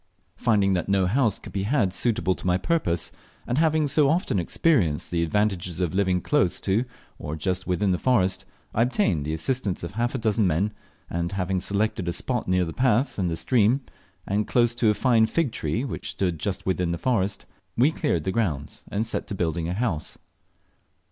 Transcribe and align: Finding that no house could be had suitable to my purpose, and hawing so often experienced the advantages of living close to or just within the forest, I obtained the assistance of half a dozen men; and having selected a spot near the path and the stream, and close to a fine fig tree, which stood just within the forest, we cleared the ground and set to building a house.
Finding 0.37 0.73
that 0.73 0.89
no 0.89 1.05
house 1.05 1.37
could 1.37 1.53
be 1.53 1.61
had 1.61 1.93
suitable 1.93 2.33
to 2.33 2.47
my 2.47 2.57
purpose, 2.57 3.11
and 3.45 3.59
hawing 3.59 3.87
so 3.87 4.09
often 4.09 4.39
experienced 4.39 5.11
the 5.11 5.21
advantages 5.21 5.79
of 5.79 5.93
living 5.93 6.21
close 6.21 6.59
to 6.61 6.85
or 7.19 7.35
just 7.35 7.67
within 7.67 7.91
the 7.91 7.99
forest, 7.99 8.43
I 8.73 8.81
obtained 8.81 9.25
the 9.25 9.33
assistance 9.35 9.83
of 9.83 9.91
half 9.91 10.15
a 10.15 10.17
dozen 10.17 10.47
men; 10.47 10.73
and 11.07 11.33
having 11.33 11.59
selected 11.59 12.07
a 12.07 12.13
spot 12.13 12.47
near 12.47 12.65
the 12.65 12.73
path 12.73 13.19
and 13.19 13.29
the 13.29 13.35
stream, 13.37 13.81
and 14.25 14.47
close 14.47 14.73
to 14.73 14.89
a 14.89 14.95
fine 14.95 15.27
fig 15.27 15.51
tree, 15.51 15.83
which 15.83 16.09
stood 16.09 16.39
just 16.39 16.65
within 16.65 16.89
the 16.91 16.97
forest, 16.97 17.45
we 17.77 17.91
cleared 17.91 18.23
the 18.23 18.31
ground 18.31 18.79
and 18.89 19.05
set 19.05 19.27
to 19.27 19.35
building 19.35 19.67
a 19.69 19.73
house. 19.75 20.17